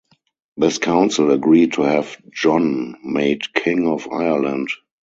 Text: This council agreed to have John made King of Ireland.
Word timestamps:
This 0.57 0.79
council 0.79 1.29
agreed 1.29 1.73
to 1.73 1.83
have 1.83 2.19
John 2.31 2.95
made 3.03 3.53
King 3.53 3.87
of 3.87 4.09
Ireland. 4.11 4.69